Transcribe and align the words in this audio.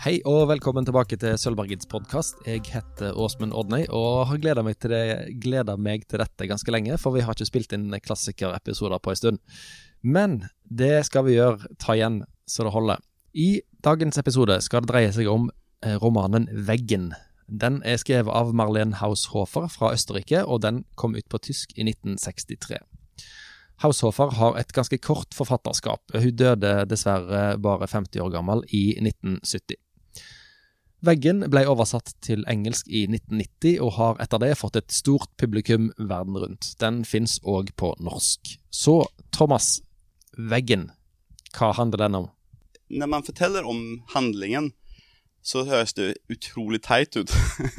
Hei 0.00 0.14
og 0.24 0.46
velkommen 0.48 0.86
tilbake 0.88 1.18
til 1.20 1.34
Sølvbergets 1.36 1.84
podkast. 1.92 2.38
Jeg 2.48 2.62
heter 2.72 3.18
Åsmund 3.20 3.52
Odnøy 3.52 3.82
og 3.92 4.30
har 4.30 4.38
gleda 4.40 4.62
meg, 4.64 4.78
meg, 5.76 6.06
til 6.08 6.22
dette 6.22 6.46
ganske 6.48 6.72
lenge, 6.72 6.96
for 6.96 7.12
vi 7.12 7.20
har 7.20 7.36
ikke 7.36 7.44
spilt 7.50 7.74
inn 7.76 7.92
klassikerepisoder 8.00 8.96
på 8.96 9.12
en 9.12 9.18
stund. 9.20 9.42
Men 10.00 10.38
det 10.64 11.02
skal 11.04 11.26
vi 11.26 11.34
gjøre, 11.34 11.68
ta 11.76 11.98
igjen 11.98 12.22
så 12.48 12.64
det 12.64 12.72
holder. 12.72 13.02
I 13.36 13.60
dagens 13.84 14.16
episode 14.22 14.56
skal 14.64 14.86
det 14.86 14.88
dreie 14.88 15.10
seg 15.12 15.28
om 15.28 15.50
eh, 15.84 15.98
romanen 16.00 16.48
Veggen. 16.48 17.10
Den 17.44 17.82
er 17.84 18.00
skrevet 18.00 18.32
av 18.32 18.54
Marlene 18.56 19.02
Haushofer 19.02 19.68
fra 19.68 19.92
Østerrike, 19.92 20.46
og 20.46 20.62
den 20.64 20.86
kom 20.96 21.12
ut 21.12 21.28
på 21.28 21.42
tysk 21.44 21.76
i 21.76 21.84
1963. 21.84 22.80
Haushofer 23.84 24.32
har 24.40 24.56
et 24.64 24.72
ganske 24.72 24.96
kort 25.04 25.36
forfatterskap. 25.36 26.08
Hun 26.16 26.32
døde 26.40 26.72
dessverre 26.88 27.60
bare 27.60 27.84
50 27.84 28.24
år 28.24 28.32
gammel 28.32 28.64
i 28.72 28.94
1970. 28.96 29.76
Veggen 31.00 31.46
ble 31.48 31.62
oversatt 31.64 32.12
til 32.20 32.42
engelsk 32.50 32.88
i 32.92 33.06
1990, 33.08 33.78
og 33.80 33.94
har 33.96 34.18
etter 34.20 34.42
det 34.42 34.50
fått 34.60 34.76
et 34.76 34.92
stort 34.92 35.30
publikum 35.40 35.88
verden 35.96 36.36
rundt. 36.36 36.74
Den 36.82 37.04
fins 37.08 37.38
òg 37.40 37.72
på 37.80 37.94
norsk. 38.04 38.58
Så, 38.68 39.00
Thomas, 39.32 39.78
Veggen, 40.36 40.90
hva 41.56 41.72
handler 41.78 42.04
den 42.04 42.18
om? 42.20 42.28
Når 42.90 43.10
man 43.14 43.24
forteller 43.24 43.64
om 43.64 43.80
handlingen, 44.12 44.72
så 45.40 45.64
høres 45.64 45.94
det 45.96 46.18
utrolig 46.28 46.82
teit 46.84 47.16
ut. 47.16 47.32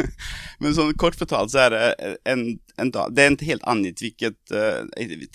Men 0.62 0.74
sånn 0.74 0.96
kort 0.98 1.18
fortalt 1.20 1.54
så 1.54 1.68
er 1.68 1.76
det 1.76 1.82
en, 2.26 2.46
en 2.82 2.90
Det 2.90 3.22
er 3.22 3.36
ikke 3.36 3.52
helt 3.52 3.68
angitt 3.70 4.02
hvilket 4.02 4.56
uh, 4.56 4.82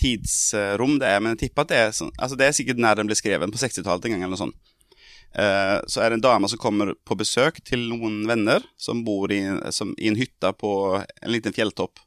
tidsrom 0.00 0.98
det 0.98 1.12
er, 1.12 1.22
men 1.22 1.36
jeg 1.36 1.46
tipper 1.46 1.66
at 1.66 1.70
det 1.70 1.78
er 1.78 1.94
sånn 1.94 2.10
Altså 2.18 2.38
det 2.38 2.48
er 2.48 2.56
sikkert 2.56 2.82
når 2.82 2.98
den 2.98 3.10
ble 3.10 3.18
skrevet, 3.18 3.52
på 3.54 3.62
60-tallet 3.62 4.08
en 4.08 4.16
gang 4.16 4.24
eller 4.26 4.34
noe 4.34 4.42
sånt. 4.42 4.74
Uh, 5.36 5.82
så 5.90 6.00
er 6.00 6.10
det 6.10 6.20
en 6.20 6.24
dame 6.24 6.48
som 6.48 6.60
kommer 6.60 6.94
på 7.04 7.16
besøk 7.20 7.60
til 7.68 7.82
noen 7.90 8.22
venner 8.28 8.64
som 8.80 9.02
bor 9.04 9.32
i, 9.32 9.42
som, 9.74 9.92
i 10.00 10.08
en 10.08 10.16
hytte 10.16 10.52
på 10.56 10.70
en 10.96 11.32
liten 11.32 11.52
fjelltopp. 11.52 12.00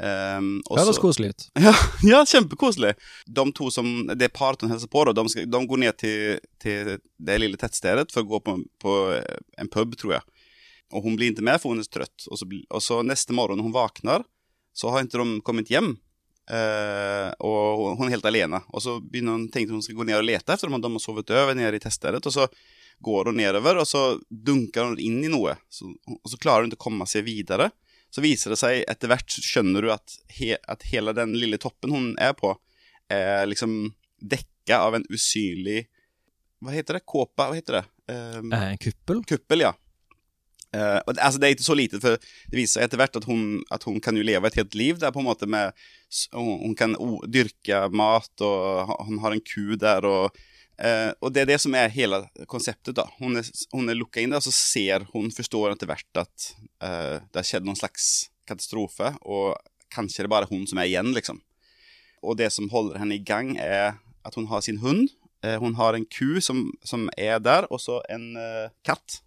Um, 0.00 0.62
Høres 0.70 0.98
koselig 0.98 1.34
ut. 1.34 1.46
Ja, 1.66 1.74
ja, 2.02 2.20
kjempekoselig. 2.26 2.94
De 3.26 3.44
to 3.52 3.68
som, 3.70 3.86
det 4.16 4.32
paret 4.32 4.64
hun 4.64 4.72
hilser 4.72 4.88
på, 4.88 5.04
da, 5.06 5.14
de, 5.16 5.26
skal, 5.28 5.48
de, 5.50 5.62
går 5.68 5.82
ned 5.82 5.98
til, 6.00 6.40
til, 6.62 6.94
det 7.20 7.40
lille 7.42 7.60
tettstedet 7.60 8.08
for 8.12 8.24
å 8.24 8.30
gå 8.30 8.40
på, 8.46 8.56
på, 8.80 8.94
en 9.60 9.70
pub, 9.70 9.94
tror 10.00 10.16
jeg. 10.18 10.46
Og 10.96 11.04
hun 11.04 11.18
blir 11.18 11.34
ikke 11.34 11.44
med, 11.46 11.60
for 11.62 11.74
hun 11.74 11.84
er 11.84 11.90
trøtt. 11.92 12.26
Og 12.32 12.40
så, 12.40 12.48
og 12.48 12.82
så 12.82 13.02
neste 13.06 13.36
morgen 13.36 13.60
når 13.60 13.68
hun 13.68 13.76
våkner, 13.76 14.24
så 14.74 14.90
har 14.90 15.04
ikke 15.04 15.20
de 15.20 15.42
kommet 15.46 15.70
hjem. 15.70 15.94
Uh, 16.50 17.30
og 17.46 17.94
hun 17.94 18.08
er 18.08 18.16
helt 18.16 18.26
alene. 18.26 18.58
Og 18.74 18.82
så 18.82 18.96
begynner 18.98 19.36
hun 19.36 19.48
tenke 19.52 19.70
at 19.70 19.76
hun 19.76 19.84
skal 19.86 19.98
gå 20.00 20.06
ned 20.08 20.18
og 20.18 20.26
lete 20.26 20.50
etter 20.50 20.66
dem. 20.66 20.80
De 20.82 20.90
har 20.96 21.02
sovet 21.02 21.30
over 21.36 21.54
nede 21.54 21.78
i 21.78 21.82
teststedet. 21.82 22.24
Og 22.26 22.34
så 22.34 22.48
går 23.00 23.30
hun 23.30 23.38
nedover, 23.40 23.78
og 23.80 23.86
så 23.88 24.02
dunker 24.28 24.90
hun 24.90 24.98
inn 25.00 25.22
i 25.24 25.30
noe. 25.32 25.54
Så, 25.72 25.88
og 25.88 26.26
så 26.28 26.40
klarer 26.40 26.66
hun 26.66 26.72
ikke 26.72 26.82
å 26.82 26.88
komme 26.88 27.06
seg 27.08 27.24
videre. 27.28 27.70
Så 28.10 28.24
viser 28.24 28.52
det 28.52 28.58
seg 28.60 28.82
etter 28.90 29.12
hvert, 29.12 29.30
skjønner 29.30 29.86
du 29.86 29.92
at, 29.94 30.16
he, 30.34 30.56
at 30.58 30.84
hele 30.90 31.14
den 31.16 31.36
lille 31.38 31.60
toppen 31.62 31.94
hun 31.94 32.10
er 32.20 32.34
på, 32.36 32.52
er 33.10 33.46
liksom 33.48 33.94
dekka 34.20 34.82
av 34.84 34.98
en 34.98 35.06
usynlig 35.10 35.86
Hva 36.60 36.74
heter 36.74 36.98
det? 36.98 37.06
Kåpa? 37.08 37.46
Hva 37.48 37.56
heter 37.56 37.78
det? 37.78 37.84
Um, 38.10 38.50
eh, 38.52 38.74
kuppel? 38.82 39.22
Kuppel, 39.24 39.64
ja. 39.64 39.70
Uh, 40.70 41.00
og, 41.02 41.16
altså, 41.18 41.40
det 41.40 41.48
er 41.48 41.56
ikke 41.56 41.66
så 41.66 41.74
lite, 41.74 41.98
for 41.98 42.14
det 42.14 42.54
viser 42.54 42.78
seg 42.78 42.86
etter 42.86 43.00
hvert 43.00 43.16
at 43.18 43.24
hun, 43.26 43.58
at 43.74 43.82
hun 43.88 43.96
kan 44.02 44.14
jo 44.14 44.22
leve 44.22 44.46
et 44.46 44.58
helt 44.60 44.76
liv 44.78 45.00
der 45.02 45.10
på 45.10 45.18
en 45.18 45.26
måte 45.26 45.48
med 45.50 45.74
Hun 46.34 46.74
kan 46.74 46.96
dyrke 47.30 47.84
mat, 47.94 48.32
og 48.42 48.90
hun 49.06 49.20
har 49.22 49.34
en 49.34 49.42
ku 49.46 49.76
der, 49.78 50.02
og, 50.06 50.38
uh, 50.82 51.10
og 51.22 51.30
det 51.34 51.44
er 51.44 51.50
det 51.52 51.58
som 51.62 51.74
er 51.78 51.92
hele 51.94 52.24
konseptet. 52.50 52.96
da. 52.98 53.04
Hun 53.18 53.38
er, 53.38 53.46
hun 53.70 53.90
er 53.90 53.98
lukka 53.98 54.22
inn 54.22 54.34
der, 54.34 54.42
og 54.42 54.46
så 54.46 54.54
ser 54.54 55.06
hun, 55.12 55.30
forstår 55.30 55.74
etter 55.74 55.90
hvert 55.90 56.22
at 56.22 56.48
uh, 56.82 57.22
det 57.22 57.38
har 57.38 57.46
skjedd 57.46 57.66
noen 57.66 57.78
slags 57.78 58.30
katastrofe, 58.46 59.12
og 59.22 59.54
kanskje 59.94 60.24
det 60.24 60.30
er 60.30 60.34
bare 60.34 60.50
hun 60.50 60.66
som 60.66 60.82
er 60.82 60.90
igjen, 60.90 61.14
liksom. 61.14 61.38
Og 62.26 62.38
det 62.38 62.50
som 62.54 62.70
holder 62.70 62.98
henne 62.98 63.18
i 63.18 63.22
gang, 63.22 63.56
er 63.58 63.98
at 64.26 64.34
hun 64.34 64.50
har 64.50 64.62
sin 64.66 64.82
hund. 64.82 65.08
hun 65.40 65.74
har 65.74 65.94
en 65.96 66.04
ku 66.04 66.40
som, 66.40 66.66
som 66.84 67.08
er 67.16 67.38
der, 67.38 67.64
og 67.70 67.80
så 67.80 68.02
en 68.12 68.34
katt 68.84 69.22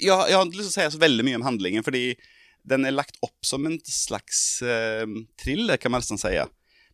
jeg, 0.00 0.30
jeg 0.30 0.38
har 0.38 0.50
lyst 0.50 0.72
til 0.72 0.72
å 0.72 0.76
si 0.76 0.96
så 0.96 1.02
veldig 1.02 1.26
mye 1.26 1.38
om 1.40 1.46
handlingen, 1.46 1.86
fordi 1.86 2.14
den 2.64 2.86
er 2.88 2.96
lagt 2.96 3.18
opp 3.24 3.44
som 3.44 3.66
en 3.68 3.78
slags 3.84 4.62
eh, 4.64 5.04
thriller, 5.40 5.76
kan 5.76 5.92
man 5.92 6.02
nesten 6.02 6.20
si. 6.20 6.32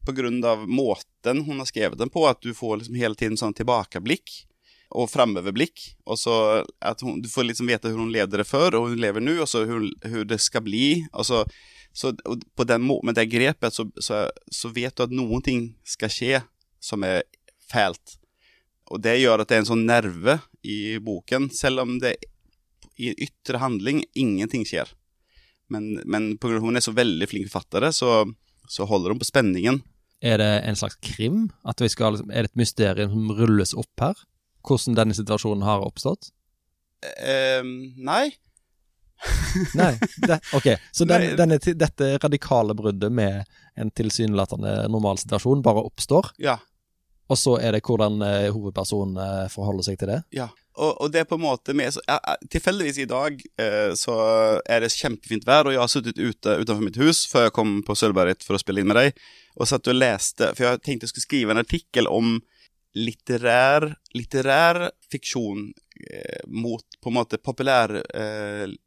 På 0.06 0.14
grunn 0.16 0.40
av 0.44 0.66
måten 0.68 1.44
hun 1.46 1.60
har 1.62 1.68
skrevet 1.68 2.00
den 2.00 2.10
på, 2.12 2.24
at 2.28 2.40
du 2.42 2.52
får 2.56 2.80
liksom 2.80 2.98
hele 2.98 3.18
tiden 3.18 3.38
sånn 3.38 3.54
tilbakeblikk 3.56 4.32
og 4.90 5.10
framoverblikk. 5.12 5.82
Og 6.10 6.18
så 6.18 6.36
at 6.82 7.04
hun, 7.06 7.20
du 7.22 7.28
får 7.30 7.50
liksom 7.50 7.70
vite 7.70 7.90
hvordan 7.90 8.08
hun 8.08 8.14
levde 8.14 8.40
det 8.40 8.48
før, 8.48 8.78
og 8.78 8.90
hun 8.90 9.02
lever 9.02 9.22
nå, 9.22 9.36
og 9.42 9.50
så 9.50 9.62
hvordan 9.66 10.26
det 10.30 10.40
skal 10.42 10.64
bli. 10.66 11.04
Og 11.12 11.28
så, 11.28 11.44
så 11.92 12.12
på 12.18 12.66
den, 12.66 12.88
med 12.88 13.18
det 13.18 13.28
grepet 13.30 13.76
så, 13.76 13.86
så, 14.02 14.24
så, 14.50 14.72
vet 14.74 14.96
du 14.96 15.06
at 15.06 15.14
noen 15.14 15.44
ting 15.46 15.68
skal 15.86 16.12
skje 16.12 16.42
som 16.82 17.06
er 17.06 17.22
fælt. 17.70 18.18
Og 18.90 18.98
det 19.04 19.20
gjør 19.20 19.44
at 19.44 19.50
det 19.50 19.60
er 19.60 19.62
en 19.62 19.70
sånn 19.70 19.86
nerve 19.86 20.40
i 20.66 20.98
boken, 20.98 21.46
selv 21.54 21.84
om 21.84 21.98
det 22.02 22.16
i 23.00 23.14
ytre 23.26 23.60
handling 23.62 24.02
ingenting 24.18 24.66
skjer. 24.68 24.90
Men, 25.70 26.00
men 26.04 26.34
pga. 26.42 26.58
at 26.58 26.64
hun 26.64 26.76
er 26.76 26.84
så 26.84 26.94
veldig 26.96 27.28
flink 27.30 27.48
forfatter, 27.50 27.88
så, 27.94 28.24
så 28.68 28.86
holder 28.90 29.14
hun 29.14 29.22
på 29.22 29.28
spenningen. 29.28 29.80
Er 30.20 30.40
det 30.42 30.50
en 30.68 30.76
slags 30.76 30.98
krim? 31.04 31.48
At 31.64 31.80
vi 31.80 31.88
skal, 31.88 32.18
er 32.28 32.44
det 32.44 32.52
et 32.52 32.60
mysterium 32.60 33.14
som 33.14 33.32
rulles 33.38 33.72
opp 33.78 34.04
her? 34.04 34.18
Hvordan 34.66 34.98
denne 34.98 35.16
situasjonen 35.16 35.64
har 35.64 35.86
oppstått? 35.86 36.32
Uh, 37.00 37.64
nei. 37.96 38.26
nei, 39.80 39.94
det, 40.26 40.40
ok. 40.56 40.74
Så 40.92 41.06
den, 41.08 41.30
denne, 41.36 41.58
dette 41.60 42.10
radikale 42.20 42.76
bruddet 42.76 43.12
med 43.12 43.46
en 43.80 43.92
tilsynelatende 43.96 44.74
normal 44.92 45.20
situasjon 45.20 45.64
bare 45.64 45.84
oppstår? 45.88 46.32
Ja. 46.40 46.58
Og 47.30 47.38
så 47.38 47.56
er 47.62 47.76
det 47.76 47.84
hvordan 47.86 48.18
eh, 48.26 48.48
hovedpersonen 48.50 49.20
eh, 49.22 49.50
forholder 49.52 49.86
seg 49.86 50.00
til 50.00 50.10
det? 50.10 50.18
Ja, 50.34 50.48
og, 50.78 50.92
og 51.02 51.10
det 51.12 51.22
er 51.22 51.28
på 51.28 51.36
en 51.38 51.42
måte 51.42 51.74
med 51.76 51.90
så, 51.94 52.02
ja, 52.06 52.18
Tilfeldigvis 52.52 53.00
i 53.02 53.08
dag 53.10 53.40
eh, 53.60 53.90
så 53.98 54.14
er 54.62 54.84
det 54.84 54.92
kjempefint 54.94 55.46
vær, 55.48 55.66
og 55.66 55.74
jeg 55.74 55.82
har 55.82 55.90
sittet 55.90 56.20
ute 56.20 56.56
utenfor 56.62 56.84
mitt 56.84 57.00
hus 57.00 57.24
før 57.30 57.48
jeg 57.48 57.56
kom 57.56 57.80
på 57.86 57.96
Sølvberget 57.98 58.46
for 58.46 58.56
å 58.56 58.62
spille 58.62 58.84
inn 58.84 58.90
med 58.90 59.00
deg, 59.00 59.20
og 59.58 59.68
satt 59.68 59.90
og 59.90 59.98
leste 59.98 60.52
For 60.54 60.68
jeg 60.68 60.82
tenkte 60.86 61.08
jeg 61.08 61.14
skulle 61.14 61.28
skrive 61.28 61.54
en 61.54 61.62
artikkel 61.64 62.10
om 62.10 62.38
litterær, 62.98 63.86
litterær 64.18 64.88
fiksjon 65.10 65.68
eh, 66.10 66.42
mot 66.46 66.82
på 67.02 67.10
en 67.10 67.18
måte 67.20 67.38
populærbøker, 67.38 68.02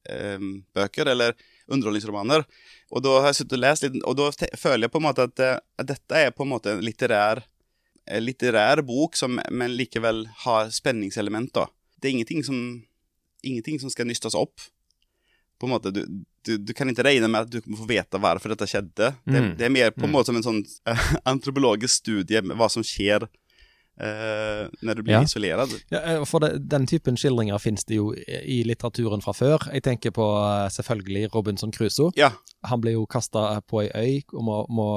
eh, 0.10 1.08
eh 1.08 1.12
eller 1.14 1.36
underholdningsromaner. 1.72 2.44
Og 2.92 3.04
da 3.04 3.14
har 3.22 3.32
jeg 3.32 3.40
sittet 3.42 3.58
og 3.58 3.64
lest 3.64 3.86
litt, 3.86 3.96
og 4.04 4.18
da 4.20 4.30
føler 4.60 4.86
jeg 4.86 4.94
på 4.94 5.00
en 5.00 5.08
måte 5.08 5.28
at, 5.30 5.40
eh, 5.40 5.60
at 5.80 5.90
dette 5.94 6.20
er 6.20 6.36
på 6.36 6.44
en 6.44 6.52
måte 6.52 6.74
en 6.74 6.84
litterær 6.84 7.46
litterær 8.20 8.84
bok, 8.86 9.16
som, 9.16 9.40
men 9.52 9.76
likevel 9.78 10.26
har 10.44 10.72
spenningselement. 10.76 11.54
da. 11.56 11.68
Det 12.00 12.10
er 12.10 12.18
ingenting 12.18 12.44
som, 12.44 12.58
ingenting 13.44 13.80
som 13.80 13.92
skal 13.94 14.08
nystes 14.10 14.36
opp. 14.36 14.62
På 15.60 15.68
en 15.68 15.76
måte, 15.76 15.94
du, 15.96 16.04
du, 16.44 16.58
du, 16.58 16.74
kan 16.76 16.90
ikke 16.92 17.06
regne 17.08 17.30
med 17.32 17.46
at 17.46 17.54
du 17.54 17.62
får 17.64 17.88
vite 17.88 18.20
hvorfor 18.20 18.52
dette 18.52 18.68
skjedde. 18.68 19.14
Det, 19.24 19.40
mm. 19.40 19.54
det 19.60 19.68
er 19.68 19.72
mer 19.72 19.94
på 19.96 20.04
en 20.04 20.12
mm. 20.12 20.18
måte 20.18 20.32
som 20.32 20.40
en 20.40 20.48
sånn 20.48 20.62
uh, 20.90 21.08
antropologisk 21.32 22.02
studie 22.02 22.44
med 22.44 22.60
hva 22.60 22.68
som 22.72 22.84
skjer 22.84 23.30
uh, 24.02 24.70
når 24.82 25.00
du 25.00 25.04
blir 25.04 25.18
ja. 25.18 25.22
isolert. 25.26 25.76
Ja, 25.94 26.24
for 26.30 26.44
det, 26.44 26.64
Den 26.72 26.88
typen 26.90 27.18
skildringer 27.20 27.62
finnes 27.62 27.86
det 27.90 28.00
jo 28.00 28.12
i 28.14 28.62
litteraturen 28.68 29.24
fra 29.24 29.36
før. 29.38 29.68
Jeg 29.74 29.86
tenker 29.86 30.16
på 30.16 30.26
uh, 30.40 30.70
selvfølgelig 30.74 31.34
Robinson 31.36 31.74
Crusoe. 31.74 32.14
Ja. 32.18 32.32
Han 32.70 32.82
blir 32.82 32.98
jo 32.98 33.06
kasta 33.06 33.62
på 33.68 33.84
ei 33.84 33.92
øy 33.94 34.38
og 34.38 34.44
må, 34.48 34.60
må 34.70 34.90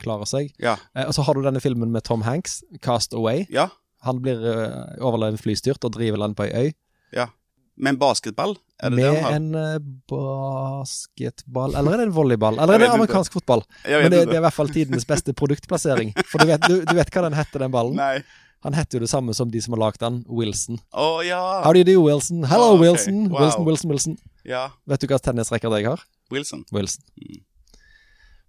klarer 0.00 0.28
seg. 0.28 0.54
Ja. 0.62 0.78
Uh, 0.96 1.06
og 1.08 1.14
så 1.16 1.26
har 1.26 1.36
du 1.36 1.44
denne 1.44 1.62
filmen 1.62 1.92
med 1.92 2.06
Tom 2.08 2.24
Hanks, 2.26 2.62
'Cast 2.80 3.14
Away'. 3.14 3.46
Ja. 3.52 3.68
Han 4.06 4.22
blir 4.24 4.40
uh, 4.40 4.96
overlevd 5.04 5.42
flystyrt 5.42 5.84
og 5.84 5.92
driver 5.96 6.22
land 6.22 6.36
på 6.36 6.48
ei 6.48 6.68
øy. 6.68 6.72
Ja. 7.12 7.30
Med 7.76 7.94
en 7.94 8.00
basketball? 8.00 8.56
Med 8.88 8.98
det 8.98 9.22
en 9.28 9.48
uh, 9.54 9.78
basketball 10.08 11.74
Eller 11.76 11.92
er 11.92 12.00
det 12.00 12.06
en 12.08 12.14
volleyball? 12.16 12.56
Eller 12.58 12.78
er 12.78 12.84
det 12.86 12.90
amerikansk 12.94 13.34
fotball? 13.36 13.64
Men 13.84 14.08
det, 14.08 14.22
det, 14.30 14.36
er 14.36 14.40
i 14.40 14.44
hvert 14.46 14.56
fall 14.56 14.72
tidenes 14.72 15.04
beste 15.08 15.34
produktplassering. 15.36 16.14
For 16.30 16.40
du 16.40 16.48
vet, 16.48 16.64
du, 16.64 16.80
du 16.86 16.94
vet 16.96 17.12
hva 17.12 17.26
den 17.26 17.36
heter, 17.36 17.66
den 17.66 17.74
ballen? 17.74 17.98
Nei. 18.00 18.22
Han 18.64 18.76
heter 18.76 18.98
jo 18.98 19.04
det 19.06 19.08
samme 19.08 19.34
som 19.36 19.50
de 19.50 19.60
som 19.64 19.72
har 19.76 19.80
lagd 19.80 20.00
den, 20.02 20.22
Wilson. 20.28 20.80
Oh, 20.92 21.20
ja 21.24 21.40
How 21.64 21.72
do 21.72 21.80
you 21.80 21.86
do, 21.88 22.00
Wilson? 22.04 22.44
Hello, 22.44 22.72
oh, 22.72 22.74
okay. 22.74 22.88
Wilson. 22.88 23.22
Wow. 23.30 23.40
Wilson, 23.40 23.64
Wilson, 23.66 23.90
Wilson. 23.90 24.18
Ja. 24.44 24.66
Vet 24.84 25.00
du 25.00 25.08
hva 25.08 25.20
tennisrekord 25.20 25.78
jeg 25.78 25.88
har? 25.88 26.02
Wilson. 26.32 26.66
Wilson. 26.72 27.04
Mm. 27.16 27.40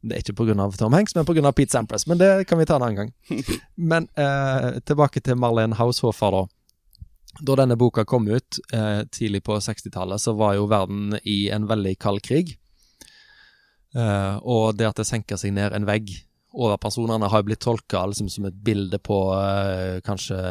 Det 0.02 0.18
er 0.18 0.24
ikke 0.24 0.36
pga. 0.40 0.56
Tom 0.80 0.98
Hanks, 0.98 1.16
men 1.16 1.28
pga. 1.28 1.52
Pete 1.56 1.72
Sampras. 1.72 2.08
Men 2.10 2.20
det 2.20 2.32
kan 2.50 2.60
vi 2.60 2.66
ta 2.66 2.76
en 2.76 2.88
annen 2.88 2.98
gang. 2.98 3.12
Men 3.92 4.08
eh, 4.18 4.82
tilbake 4.86 5.22
til 5.22 5.38
Marlene 5.40 5.78
Haushofer, 5.78 6.34
da. 6.34 6.44
Da 7.40 7.56
denne 7.56 7.78
boka 7.80 8.04
kom 8.06 8.28
ut 8.28 8.60
eh, 8.76 9.04
tidlig 9.12 9.44
på 9.48 9.56
60-tallet, 9.64 10.22
så 10.22 10.34
var 10.38 10.58
jo 10.58 10.68
verden 10.72 11.16
i 11.24 11.46
en 11.54 11.68
veldig 11.70 11.96
kald 12.02 12.20
krig. 12.26 12.58
Eh, 13.96 14.36
og 14.42 14.76
det 14.80 14.90
at 14.90 15.00
det 15.00 15.08
senker 15.08 15.40
seg 15.40 15.56
ned 15.56 15.76
en 15.76 15.88
vegg 15.88 16.12
over 16.52 16.76
personene, 16.84 17.30
har 17.32 17.42
jo 17.42 17.48
blitt 17.48 17.64
tolka 17.64 18.04
liksom, 18.12 18.28
som 18.30 18.50
et 18.50 18.58
bilde 18.66 19.00
på 19.00 19.22
eh, 19.38 20.02
kanskje 20.04 20.42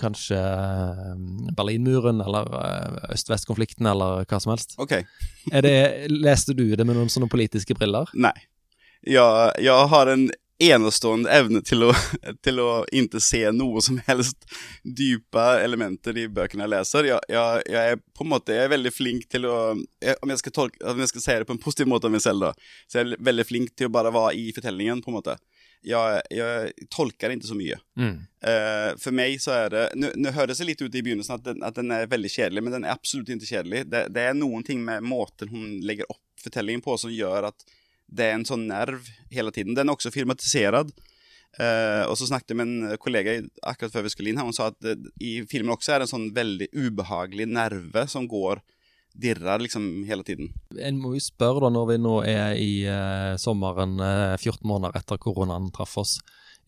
kanskje 0.00 0.36
eh, 0.36 1.16
Berlinmuren 1.56 2.20
eller 2.24 2.48
eh, 2.60 3.00
øst-vest-konflikten 3.14 3.88
eller 3.90 4.24
hva 4.28 4.40
som 4.40 4.54
helst. 4.54 4.76
Ok. 4.80 4.96
Det, 5.64 5.74
leste 6.12 6.56
du 6.56 6.70
det 6.76 6.86
med 6.86 6.96
noen 6.96 7.12
sånne 7.12 7.30
politiske 7.32 7.76
briller? 7.76 8.10
Nei. 8.16 8.36
Jeg, 9.06 9.52
jeg 9.64 9.90
har 9.92 10.12
en 10.12 10.28
enastående 10.60 11.30
evne 11.32 11.62
til 11.64 11.86
å, 11.88 11.90
til 12.44 12.60
å 12.62 12.68
ikke 12.92 13.20
se 13.24 13.42
noe 13.54 13.82
som 13.84 14.00
helst 14.06 14.44
dype 14.84 15.44
elementer 15.64 16.18
i 16.20 16.26
bøkene 16.28 16.66
jeg 16.66 16.74
leser. 16.74 17.08
Jeg, 17.12 17.32
jeg, 17.32 17.62
jeg 17.72 17.94
er 17.94 18.02
på 18.16 18.26
en 18.26 18.32
måte 18.34 18.56
jeg 18.56 18.68
er 18.68 18.74
veldig 18.74 18.92
flink 18.92 19.28
til 19.30 19.48
å 19.48 19.56
Om 19.72 20.32
jeg 20.32 20.42
skal, 20.42 20.54
tolke, 20.56 20.82
om 20.92 21.00
jeg 21.00 21.12
skal 21.12 21.24
si 21.24 21.38
det 21.40 21.48
på 21.48 21.56
en 21.56 21.62
positiv 21.62 21.88
måte 21.90 22.08
om 22.08 22.14
meg 22.14 22.24
selv, 22.24 22.50
da, 22.50 22.74
så 22.88 23.00
jeg 23.00 23.08
er 23.08 23.24
veldig 23.30 23.46
flink 23.48 23.72
til 23.76 23.88
å 23.88 23.94
bare 23.94 24.12
være 24.14 24.36
i 24.38 24.50
fortellingen, 24.56 25.02
på 25.04 25.12
en 25.12 25.18
måte. 25.18 25.36
Jeg, 25.86 26.20
jeg 26.34 26.88
tolker 26.92 27.32
ikke 27.32 27.48
så 27.48 27.56
mye. 27.56 27.78
Mm. 27.96 28.16
Uh, 28.44 28.90
for 29.00 29.16
meg 29.16 29.38
så 29.40 29.54
er 29.56 29.72
det 29.72 29.84
nå 29.96 30.32
høres 30.36 30.60
det 30.60 30.66
litt 30.68 30.82
ut 30.82 30.92
i 30.92 31.02
begynnelsen 31.04 31.38
at 31.38 31.46
den, 31.46 31.62
at 31.64 31.76
den 31.76 31.92
er 31.96 32.10
veldig 32.10 32.32
kjedelig, 32.32 32.64
men 32.64 32.76
den 32.76 32.88
er 32.88 32.96
absolutt 32.96 33.32
ikke 33.32 33.48
kjedelig. 33.48 33.86
Det, 33.88 34.06
det 34.12 34.26
er 34.28 34.36
noen 34.36 34.66
ting 34.66 34.82
med 34.84 35.06
måten 35.08 35.52
hun 35.52 35.78
legger 35.84 36.08
opp 36.12 36.20
fortellingen 36.40 36.84
på 36.84 36.96
som 37.00 37.12
gjør 37.12 37.48
at 37.50 37.64
det 38.10 38.26
er 38.26 38.36
en 38.38 38.48
sånn 38.48 38.66
nerv 38.70 39.06
hele 39.32 39.52
tiden. 39.54 39.76
Den 39.78 39.88
er 39.88 39.96
også 39.96 40.12
filmatisert. 40.14 40.92
Uh, 41.58 42.06
og 42.06 42.14
så 42.14 42.28
snakket 42.28 42.52
jeg 42.52 42.58
med 42.60 42.68
en 42.70 42.98
kollega 43.02 43.32
akkurat 43.66 43.94
før 43.94 44.04
vi 44.06 44.12
skulle 44.12 44.30
inn 44.30 44.38
her, 44.38 44.46
hun 44.46 44.54
sa 44.54 44.68
at 44.70 44.76
det, 44.84 44.92
i 45.18 45.40
filmen 45.50 45.74
også 45.74 45.96
er 45.96 45.98
det 45.98 46.06
en 46.06 46.12
sånn 46.12 46.28
veldig 46.36 46.68
ubehagelig 46.78 47.48
nerve 47.50 48.04
som 48.10 48.28
går 48.30 48.62
dirrer 49.18 49.58
liksom 49.58 50.04
hele 50.06 50.22
tiden. 50.22 50.52
En 50.78 51.00
må 51.02 51.16
jo 51.16 51.24
spørre, 51.24 51.64
da, 51.64 51.72
når 51.74 51.88
vi 51.88 51.96
nå 51.98 52.12
er 52.22 52.54
i 52.54 52.70
uh, 52.86 53.34
sommeren, 53.42 53.98
eh, 53.98 54.36
14 54.38 54.62
måneder 54.70 55.00
etter 55.00 55.18
koronaen 55.18 55.72
traff 55.74 55.96
oss, 55.98 56.20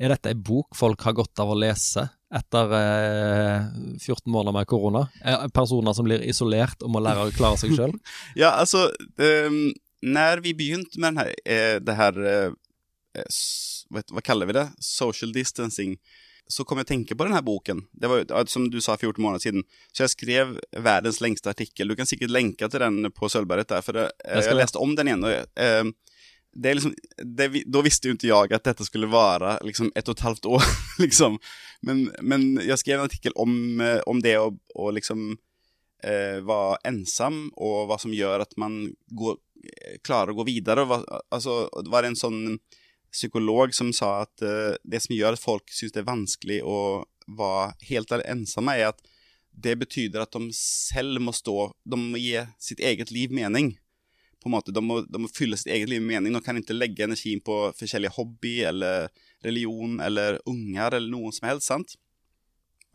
er 0.03 0.11
dette 0.11 0.33
ei 0.33 0.39
bok 0.39 0.75
folk 0.75 1.05
har 1.07 1.15
godt 1.15 1.43
av 1.43 1.53
å 1.53 1.59
lese 1.59 2.09
etter 2.33 2.75
eh, 2.79 3.71
14 4.01 4.27
måneder 4.33 4.57
med 4.57 4.69
korona? 4.71 5.05
Eh, 5.21 5.47
personer 5.55 5.95
som 5.97 6.09
blir 6.09 6.25
isolert 6.27 6.83
og 6.83 6.95
må 6.95 7.03
lære 7.05 7.29
å 7.29 7.35
klare 7.37 7.61
seg 7.61 7.77
sjøl? 7.77 7.95
Ja, 8.43 8.55
altså 8.57 8.89
ehm, 9.21 9.75
När 10.03 10.39
vi 10.39 10.55
begynte 10.55 11.01
med 11.01 11.15
den 11.15 11.19
här, 11.19 11.35
eh, 11.45 11.81
det 11.81 11.93
här, 11.93 12.25
eh, 12.25 12.53
vet, 13.91 14.11
vad, 14.11 14.25
kallar 14.25 14.47
vi 14.47 14.53
det? 14.53 14.69
Social 14.79 15.33
distancing. 15.33 15.99
Så 16.47 16.65
kom 16.65 16.79
jeg 16.79 16.87
tenke 16.87 17.15
på 17.15 17.25
den 17.25 17.33
här 17.33 17.43
boken. 17.43 17.85
Det 17.93 18.07
var 18.07 18.47
som 18.47 18.71
du 18.71 18.81
sa, 18.81 18.97
14 18.97 19.23
månader 19.23 19.39
siden. 19.39 19.63
Så 19.93 20.03
jeg 20.03 20.11
skrev 20.11 20.59
verdens 20.77 21.21
lengste 21.21 21.51
artikel. 21.51 21.89
Du 21.89 21.97
kan 21.97 22.07
sikkert 22.07 22.31
länka 22.31 22.69
til 22.69 22.81
den 22.81 23.13
på 23.13 23.29
Sølvberget 23.29 23.69
där, 23.69 23.81
for 23.81 23.93
det, 23.93 24.11
eh, 24.25 24.35
Jeg 24.35 24.45
jag 24.45 24.57
läste 24.57 24.79
om 24.79 24.95
den 24.95 25.09
igjen. 25.09 25.25
Och, 25.25 25.31
eh, 25.61 25.85
det 26.55 26.71
är 26.71 26.75
liksom, 26.75 26.95
det, 27.17 27.63
då 27.67 27.83
visste 27.83 28.09
jo 28.09 28.15
ikke 28.15 28.29
jeg 28.29 28.53
at 28.53 28.65
dette 28.65 28.85
skulle 28.85 29.07
vara 29.07 29.59
liksom 29.65 29.93
ett 29.97 30.09
og 30.09 30.19
et 30.19 30.27
halvt 30.27 30.47
år. 30.47 30.63
liksom. 30.99 31.39
men, 31.83 32.11
men 32.21 32.61
jeg 32.61 32.79
skrev 32.79 32.99
en 32.99 33.09
artikel 33.09 33.33
om, 33.37 33.81
eh, 33.81 34.01
om 34.07 34.21
det 34.23 34.39
å, 34.39 34.53
och 34.75 34.93
liksom 34.93 35.39
eh, 36.03 36.41
vara 36.41 36.77
ensam 36.85 37.49
och 37.57 37.89
vad 37.89 38.01
som 38.01 38.15
gör 38.15 38.41
att 38.41 38.57
man 38.57 38.95
går, 39.07 39.37
eh, 39.63 39.99
å 40.23 40.37
gå 40.37 40.47
videre. 40.49 40.85
Vad, 40.89 41.07
det 41.31 41.93
var 41.93 42.09
en 42.09 42.19
sånn 42.19 42.59
psykolog 43.13 43.75
som 43.77 43.93
sa 43.93 44.23
at 44.25 44.43
uh, 44.43 44.75
det 44.89 45.03
som 45.05 45.15
gjør 45.15 45.37
at 45.37 45.43
folk 45.43 45.69
syns 45.73 45.93
det 45.93 46.01
er 46.01 46.09
vanskelig 46.09 46.63
å 46.65 47.05
være 47.29 47.75
helt 47.91 48.15
ensomme, 48.25 48.75
er 48.79 48.93
at 48.93 49.03
det 49.53 49.77
betyder 49.83 50.25
at 50.25 50.33
de 50.33 50.49
selv 50.57 51.21
må 51.21 51.35
stå 51.37 51.75
De 51.85 51.99
må 52.01 52.17
gi 52.17 52.41
sitt 52.57 52.81
eget 52.81 53.13
liv 53.13 53.33
mening. 53.37 53.75
På 54.41 54.49
en 54.49 54.57
måte, 54.57 54.73
de, 54.73 54.81
må, 54.83 55.03
de 55.05 55.21
må 55.21 55.29
fylle 55.31 55.59
sitt 55.61 55.71
eget 55.71 55.91
liv 55.93 56.01
med 56.03 56.17
mening. 56.17 56.35
De 56.35 56.41
kan 56.43 56.57
ikke 56.59 56.75
legge 56.75 57.05
energien 57.05 57.43
på 57.45 57.59
forskjellige 57.79 58.17
hobby 58.17 58.63
eller 58.67 59.13
religion 59.45 60.01
eller 60.03 60.41
unger 60.49 60.97
eller 60.97 61.13
noe 61.13 61.31
som 61.37 61.51
helst. 61.51 61.69
sant? 61.69 61.95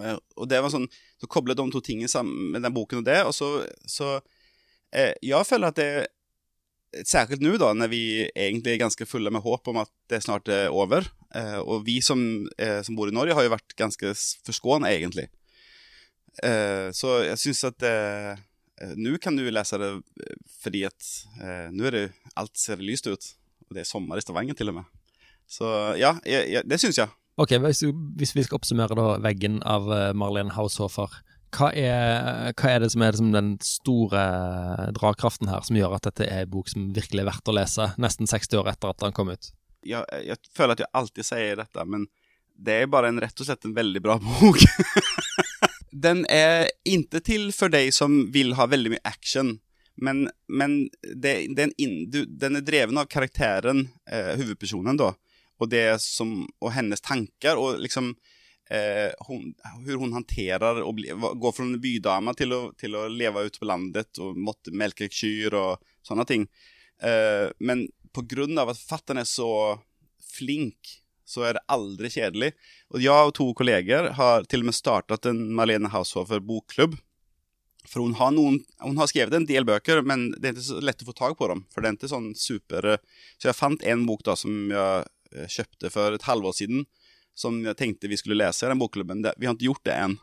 Eh, 0.02 0.18
Og 0.36 0.50
det 0.50 0.60
var 0.62 0.74
sånn, 0.74 0.90
Så 1.22 1.30
koblet 1.30 1.58
de 1.58 1.70
to 1.72 1.82
tingene 1.82 2.10
sammen 2.12 2.52
med 2.52 2.66
den 2.66 2.74
boken 2.74 3.00
og 3.00 3.06
det, 3.06 3.22
og 3.24 3.34
så, 3.34 3.66
så 3.86 4.20
Jeg 4.92 5.46
føler 5.46 5.68
at 5.68 5.76
det 5.76 6.08
Særskilt 7.06 7.44
nå, 7.44 7.54
da, 7.62 7.74
når 7.76 7.90
vi 7.92 8.02
egentlig 8.32 8.74
er 8.74 8.82
ganske 8.82 9.06
fulle 9.10 9.32
med 9.34 9.44
håp 9.46 9.70
om 9.72 9.82
at 9.84 9.92
det 10.12 10.22
snart 10.26 10.50
er 10.54 10.74
over. 10.74 11.06
Eh, 11.36 11.60
og 11.60 11.86
vi 11.88 12.00
som, 12.02 12.20
eh, 12.58 12.80
som 12.86 12.98
bor 12.98 13.12
i 13.12 13.16
Norge, 13.16 13.36
har 13.38 13.46
jo 13.46 13.54
vært 13.54 13.76
ganske 13.78 14.14
forskånet, 14.48 14.90
egentlig. 14.96 15.28
Eh, 16.44 16.90
så 16.94 17.20
jeg 17.26 17.42
syns 17.42 17.64
at 17.66 17.82
eh, 17.88 18.38
Nå 18.94 19.16
kan 19.18 19.34
du 19.34 19.42
lese 19.50 19.80
det 19.82 19.88
eh, 20.22 20.36
fordi 20.62 20.84
at 20.86 21.08
eh, 21.42 21.72
nå 21.74 21.88
er 21.90 21.96
det 21.96 22.04
alt 22.38 22.54
ser 22.62 22.78
lyst 22.78 23.10
ut. 23.10 23.32
Og 23.68 23.74
det 23.74 23.82
er 23.84 23.90
sommer 23.90 24.20
i 24.20 24.24
Stavanger, 24.24 24.58
til 24.58 24.70
og 24.70 24.80
med. 24.80 24.92
Så 25.50 25.66
ja, 25.98 26.14
jeg, 26.28 26.52
jeg, 26.54 26.68
det 26.68 26.78
syns 26.82 27.00
jeg. 27.02 27.10
Ok, 27.42 27.56
hvis, 27.62 27.82
hvis 28.18 28.36
vi 28.38 28.46
skal 28.46 28.58
oppsummere 28.58 28.98
da 28.98 29.18
veggen 29.22 29.60
av 29.66 29.90
Marlene 30.18 30.54
Haushofer, 30.56 31.20
hva 31.56 31.70
er, 31.72 32.52
hva 32.60 32.72
er 32.74 32.82
det 32.84 32.90
som 32.92 33.04
er 33.06 33.14
liksom 33.14 33.32
den 33.36 33.54
store 33.64 34.24
dragkraften 34.98 35.48
her, 35.52 35.64
som 35.64 35.78
gjør 35.80 35.96
at 35.96 36.10
dette 36.10 36.28
er 36.28 36.44
en 36.44 36.52
bok 36.52 36.72
som 36.72 36.90
virkelig 36.96 37.24
er 37.24 37.30
verdt 37.30 37.52
å 37.52 37.56
lese, 37.56 37.92
nesten 38.02 38.28
60 38.28 38.60
år 38.60 38.74
etter 38.74 38.92
at 38.92 39.06
den 39.06 39.16
kom 39.16 39.32
ut? 39.32 39.52
jeg, 39.88 40.24
jeg 40.28 40.56
føler 40.56 40.76
at 40.76 40.84
jeg 40.84 40.94
alltid 41.00 41.28
sier 41.28 41.62
dette, 41.62 41.86
men 41.88 42.08
det 42.58 42.82
er 42.82 42.92
bare 42.92 43.12
en 43.12 43.22
rett 43.22 43.38
og 43.38 43.48
slett 43.48 43.68
en 43.68 43.76
veldig 43.78 44.02
bra 44.04 44.18
bok. 44.26 44.64
den 45.92 46.26
er 46.34 46.68
ikke 46.88 47.22
til 47.26 47.50
for 47.56 47.74
deg 47.74 47.94
som 47.96 48.26
vil 48.34 48.56
ha 48.58 48.68
veldig 48.70 48.96
mye 48.96 49.06
action, 49.08 49.58
men, 49.98 50.28
men 50.46 50.84
det, 51.02 51.40
den, 51.58 51.74
du, 52.12 52.24
den 52.30 52.60
er 52.60 52.66
dreven 52.66 53.00
av 53.02 53.10
karakteren, 53.10 53.88
eh, 54.10 54.36
hovedpersonen 54.38 55.00
da, 55.00 55.14
og, 55.58 55.74
som, 56.04 56.44
og 56.62 56.74
hennes 56.76 57.02
tanker, 57.02 57.58
og 57.58 57.80
liksom 57.82 58.12
eh, 58.70 59.12
hon, 59.20 59.54
hur 59.86 59.96
hon 59.96 60.14
hanterar 60.14 60.82
och 60.82 60.94
bli, 60.94 61.12
va- 61.12 61.34
gå 61.34 61.52
från 61.52 61.80
bydama 61.82 62.34
till 62.34 62.54
att, 62.54 62.78
till 62.78 62.96
att 62.96 63.46
ute 63.46 63.60
på 63.60 63.66
landet 63.66 64.18
och 64.18 64.38
måtte 64.38 64.72
melka 64.72 65.08
kyr 65.10 65.54
och 65.54 65.78
sådana 66.02 66.26
ting. 66.26 66.48
Eh, 67.02 67.50
men 67.60 67.88
på 68.12 68.22
grund 68.22 68.60
av 68.60 68.70
att 68.70 68.78
författaren 68.80 69.18
är 69.18 69.24
så 69.24 69.80
flink 70.38 71.04
så 71.28 71.44
er 71.44 71.58
det 71.58 71.66
aldri 71.68 72.08
kjedelig. 72.10 72.54
Og 72.96 73.02
jeg 73.04 73.28
og 73.28 73.34
to 73.36 73.50
kolleger 73.54 74.06
har 74.16 74.46
til 74.48 74.62
og 74.64 74.70
med 74.70 74.76
startet 74.78 75.26
en 75.28 75.42
Marlene 75.58 75.90
Haushofer 75.92 76.40
bokklubb. 76.40 76.94
For 77.88 78.00
hun 78.04 78.14
har, 78.20 78.32
noen, 78.32 78.62
hun 78.80 78.96
har 79.00 79.08
skrevet 79.12 79.36
en 79.36 79.46
del 79.48 79.68
bøker, 79.68 80.02
men 80.08 80.30
det 80.38 80.50
er 80.50 80.56
ikke 80.56 80.64
så 80.70 80.80
lett 80.84 81.04
å 81.04 81.10
få 81.10 81.16
tag 81.20 81.36
på 81.40 81.50
dem. 81.52 81.66
For 81.72 81.84
det 81.84 81.90
er 81.90 81.98
ikke 82.00 82.12
sånn 82.14 82.30
super... 82.36 82.88
eh, 82.94 83.04
Så 83.40 83.50
jeg 83.50 83.60
fant 83.60 83.84
en 83.84 84.06
bok 84.08 84.24
da 84.28 84.38
som 84.40 84.72
jeg 84.72 85.52
kjøpte 85.58 85.92
for 85.92 86.16
et 86.16 86.28
halvår 86.28 86.56
siden. 86.56 86.86
Som 87.38 87.60
jeg 87.62 87.78
tenkte 87.78 88.10
vi 88.10 88.18
skulle 88.18 88.40
lese 88.40 88.66
i 88.66 88.70
den 88.72 88.80
bokklubben. 88.82 89.20
Det- 89.22 89.36
Vi 89.38 89.46
har 89.46 89.54
ikke 89.54 89.68
gjort 89.70 89.84
det 89.86 89.94
enn. 89.94 90.16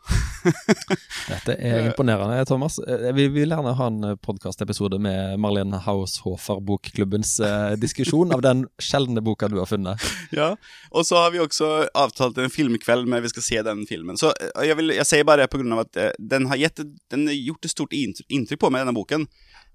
Dette 1.28 1.55
er 1.56 1.87
imponerende, 1.88 2.40
Thomas. 2.49 2.78
Eh, 2.82 3.12
Vi 3.15 3.29
vil 3.32 3.48
gjerne 3.55 3.74
ha 3.79 3.86
en 3.86 4.17
podkastepisode 4.19 4.98
med 5.00 5.38
Marlene 5.41 5.79
Haushofer, 5.86 6.58
bokklubbens 6.60 7.36
eh, 7.41 7.77
diskusjon 7.81 8.34
av 8.34 8.43
den 8.44 8.65
sjeldne 8.82 9.22
boka 9.24 9.48
du 9.48 9.58
har 9.62 9.70
funnet. 9.70 10.03
Ja, 10.34 10.56
og 10.91 11.05
så 11.06 11.20
har 11.22 11.31
vi 11.31 11.38
også 11.38 11.69
avtalt 11.94 12.38
en 12.43 12.50
filmkveld 12.50 13.06
med 13.06 13.22
vi 13.22 13.31
skal 13.31 13.44
se 13.46 13.62
den 13.62 13.84
filmen. 13.86 14.19
Så 14.19 14.32
eh, 14.34 14.65
jeg, 14.67 14.77
vil, 14.81 14.91
jeg 14.98 15.06
sier 15.06 15.24
bare 15.29 15.46
det 15.46 15.72
av 15.72 15.84
at 15.86 15.96
eh, 16.03 16.10
den 16.19 16.48
har, 16.50 16.58
gett, 16.58 16.82
den 17.15 17.29
har 17.31 17.36
gjort 17.38 17.65
et 17.69 17.70
stort 17.77 17.94
inntrykk, 17.94 18.58
på 18.65 18.70
meg, 18.74 18.82
denne 18.82 18.96
boken. 18.96 19.29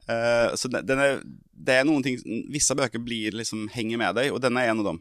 Eh, 0.10 0.50
så 0.60 0.68
den, 0.74 0.84
den 0.90 1.00
er, 1.00 1.22
det 1.60 1.76
er 1.80 1.84
noen 1.86 2.02
ting 2.04 2.16
Visse 2.50 2.74
bøker 2.76 3.02
blir 3.04 3.36
liksom 3.36 3.68
henger 3.72 4.00
med 4.02 4.16
deg, 4.18 4.32
og 4.34 4.42
denne 4.44 4.64
er 4.66 4.74
en 4.74 4.82
av 4.84 4.92
dem. 4.92 5.00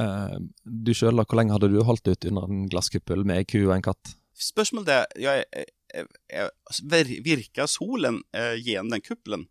Eh, 0.00 0.36
du 0.64 0.92
sjøl, 0.96 1.20
hvor 1.22 1.38
lenge 1.38 1.54
hadde 1.54 1.70
du 1.70 1.80
holdt 1.86 2.08
ut 2.10 2.28
under 2.30 2.50
en 2.50 2.66
glasskuppel 2.70 3.24
med 3.26 3.42
ei 3.42 3.48
ku 3.48 3.60
og 3.62 3.76
en 3.76 3.84
katt? 3.84 4.14
Spørsmålet 4.34 4.90
er 4.90 5.04
jeg, 5.22 5.44
jeg, 5.54 5.66
jeg, 5.94 6.48
jeg, 6.90 7.20
Virker 7.24 7.70
solen 7.70 8.22
eh, 8.34 8.56
gjennom 8.58 8.96
den 8.96 9.04
kuppelen? 9.04 9.46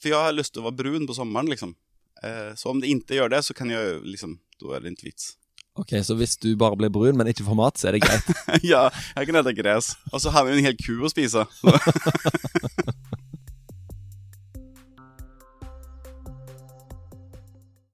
For 0.00 0.12
jeg 0.12 0.22
har 0.22 0.36
lyst 0.36 0.54
til 0.54 0.62
å 0.62 0.70
være 0.70 0.78
brun 0.78 1.08
på 1.08 1.16
sommeren, 1.16 1.50
liksom. 1.50 1.74
Eh, 2.22 2.52
så 2.56 2.70
om 2.70 2.80
det 2.80 2.92
ikke 2.92 3.18
gjør 3.18 3.34
det, 3.34 3.42
så 3.44 3.56
kan 3.56 3.72
jeg 3.72 4.00
liksom 4.04 4.38
Da 4.60 4.76
er 4.76 4.84
det 4.84 4.94
ikke 4.94 5.10
vits. 5.10 5.34
Ok, 5.80 5.94
så 6.04 6.16
hvis 6.18 6.34
du 6.36 6.50
bare 6.58 6.76
blir 6.76 6.90
brun, 6.92 7.16
men 7.16 7.30
ikke 7.30 7.46
får 7.46 7.56
mat, 7.56 7.78
så 7.78 7.88
er 7.88 7.96
det 7.96 8.02
greit? 8.04 8.26
ja, 8.72 8.88
jeg 9.16 9.28
kan 9.28 9.38
spise 9.40 9.54
gress. 9.56 9.94
Og 10.10 10.20
så 10.20 10.32
har 10.34 10.44
vi 10.44 10.58
en 10.58 10.66
hel 10.66 10.76
ku 10.76 10.98
å 11.06 11.10
spise. 11.12 11.46